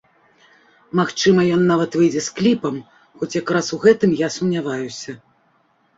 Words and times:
Магчыма, 0.99 1.41
ён 1.57 1.61
нават 1.73 1.91
выйдзе 2.01 2.21
з 2.27 2.35
кліпам, 2.39 2.75
хоць 3.19 3.33
як 3.41 3.47
раз 3.59 3.67
у 3.77 3.81
гэтым 3.85 4.19
я 4.23 4.35
сумняваюся. 4.37 5.11